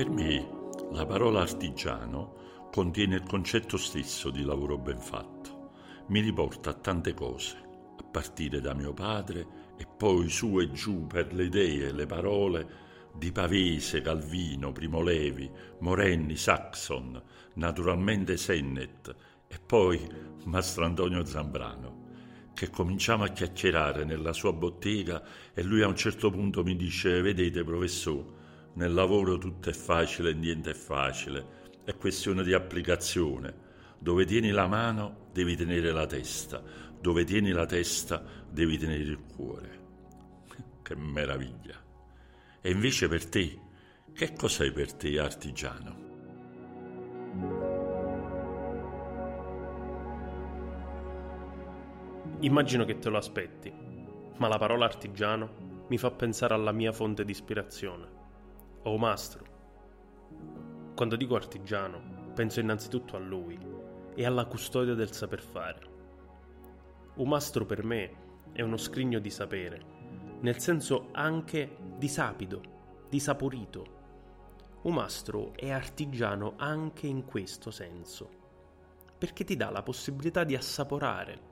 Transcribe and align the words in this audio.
Per 0.00 0.08
me 0.08 0.48
la 0.92 1.04
parola 1.04 1.42
artigiano 1.42 2.68
contiene 2.72 3.16
il 3.16 3.22
concetto 3.22 3.76
stesso 3.76 4.30
di 4.30 4.42
lavoro 4.44 4.78
ben 4.78 4.98
fatto. 4.98 5.72
Mi 6.06 6.20
riporta 6.20 6.70
a 6.70 6.72
tante 6.72 7.12
cose, 7.12 7.58
a 7.98 8.02
partire 8.02 8.62
da 8.62 8.72
mio 8.72 8.94
padre 8.94 9.46
e 9.76 9.86
poi 9.86 10.30
su 10.30 10.58
e 10.58 10.70
giù 10.70 11.06
per 11.06 11.34
le 11.34 11.44
idee, 11.44 11.92
le 11.92 12.06
parole 12.06 12.66
di 13.12 13.30
Pavese, 13.30 14.00
Calvino, 14.00 14.72
Primo 14.72 15.02
Levi, 15.02 15.50
Morenni, 15.80 16.34
Saxon, 16.34 17.22
naturalmente 17.56 18.38
Sennett 18.38 19.14
e 19.48 19.58
poi 19.58 20.00
Mastro 20.44 20.86
Antonio 20.86 21.26
Zambrano, 21.26 22.06
che 22.54 22.70
cominciamo 22.70 23.24
a 23.24 23.28
chiacchierare 23.28 24.04
nella 24.04 24.32
sua 24.32 24.54
bottega 24.54 25.22
e 25.52 25.62
lui 25.62 25.82
a 25.82 25.88
un 25.88 25.96
certo 25.96 26.30
punto 26.30 26.62
mi 26.62 26.74
dice, 26.74 27.20
vedete 27.20 27.62
professore, 27.64 28.38
nel 28.80 28.94
lavoro 28.94 29.36
tutto 29.36 29.68
è 29.68 29.74
facile 29.74 30.30
e 30.30 30.34
niente 30.34 30.70
è 30.70 30.74
facile, 30.74 31.68
è 31.84 31.94
questione 31.96 32.42
di 32.42 32.54
applicazione. 32.54 33.68
Dove 33.98 34.24
tieni 34.24 34.48
la 34.52 34.66
mano 34.66 35.28
devi 35.34 35.54
tenere 35.54 35.92
la 35.92 36.06
testa, 36.06 36.62
dove 36.98 37.24
tieni 37.24 37.50
la 37.50 37.66
testa 37.66 38.24
devi 38.48 38.78
tenere 38.78 39.02
il 39.02 39.18
cuore. 39.36 39.78
Che 40.82 40.96
meraviglia! 40.96 41.78
E 42.62 42.70
invece 42.70 43.06
per 43.06 43.26
te, 43.26 43.60
che 44.14 44.32
cos'è 44.32 44.72
per 44.72 44.94
te 44.94 45.18
artigiano? 45.18 46.08
Immagino 52.40 52.86
che 52.86 52.98
te 52.98 53.10
lo 53.10 53.18
aspetti, 53.18 53.70
ma 54.38 54.48
la 54.48 54.56
parola 54.56 54.86
artigiano 54.86 55.84
mi 55.88 55.98
fa 55.98 56.10
pensare 56.10 56.54
alla 56.54 56.72
mia 56.72 56.92
fonte 56.92 57.26
di 57.26 57.32
ispirazione 57.32 58.19
o 58.82 58.96
mastro. 58.96 59.44
Quando 60.94 61.16
dico 61.16 61.34
artigiano, 61.34 62.32
penso 62.34 62.60
innanzitutto 62.60 63.16
a 63.16 63.18
lui 63.18 63.58
e 64.14 64.24
alla 64.24 64.46
custodia 64.46 64.94
del 64.94 65.12
saper 65.12 65.42
fare. 65.42 65.88
Un 67.14 67.28
mastro 67.28 67.66
per 67.66 67.84
me 67.84 68.28
è 68.52 68.62
uno 68.62 68.76
scrigno 68.76 69.18
di 69.18 69.30
sapere, 69.30 69.82
nel 70.40 70.58
senso 70.58 71.08
anche 71.12 71.76
di 71.96 72.08
sapido, 72.08 72.60
di 73.08 73.20
saporito. 73.20 73.98
Un 74.82 74.94
mastro 74.94 75.52
è 75.54 75.70
artigiano 75.70 76.54
anche 76.56 77.06
in 77.06 77.24
questo 77.26 77.70
senso, 77.70 78.28
perché 79.18 79.44
ti 79.44 79.56
dà 79.56 79.70
la 79.70 79.82
possibilità 79.82 80.44
di 80.44 80.56
assaporare 80.56 81.48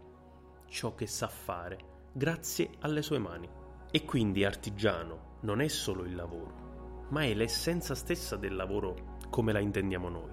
ciò 0.68 0.94
che 0.94 1.06
sa 1.06 1.28
fare 1.28 1.96
grazie 2.12 2.70
alle 2.80 3.02
sue 3.02 3.18
mani. 3.18 3.48
E 3.90 4.04
quindi 4.04 4.44
artigiano 4.44 5.38
non 5.40 5.60
è 5.60 5.68
solo 5.68 6.04
il 6.04 6.14
lavoro, 6.14 6.67
ma 7.08 7.22
è 7.24 7.34
l'essenza 7.34 7.94
stessa 7.94 8.36
del 8.36 8.54
lavoro 8.54 9.16
come 9.30 9.52
la 9.52 9.60
intendiamo 9.60 10.08
noi. 10.08 10.30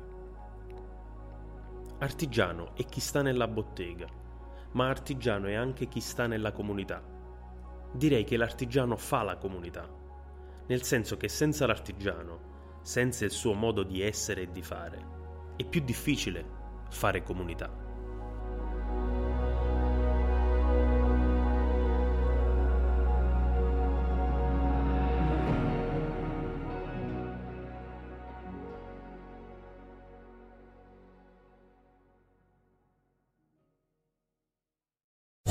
Artigiano 2.00 2.76
è 2.76 2.84
chi 2.86 3.00
sta 3.00 3.22
nella 3.22 3.48
bottega, 3.48 4.08
ma 4.72 4.90
artigiano 4.90 5.48
è 5.48 5.54
anche 5.54 5.88
chi 5.88 6.02
sta 6.02 6.28
nella 6.28 6.52
comunità. 6.52 7.02
Direi 7.94 8.26
che 8.26 8.36
l'artigiano 8.36 8.98
fa 8.98 9.24
la 9.24 9.38
comunità, 9.38 9.90
nel 10.68 10.84
senso 10.84 11.16
che 11.16 11.30
senza 11.30 11.66
l'artigiano, 11.66 12.80
senza 12.82 13.24
il 13.24 13.32
suo 13.32 13.54
modo 13.54 13.84
di 13.84 14.02
essere 14.02 14.42
e 14.42 14.52
di 14.52 14.62
fare, 14.62 15.14
è 15.56 15.64
più 15.64 15.82
difficile 15.82 16.46
fare 16.90 17.24
comunità. 17.24 17.85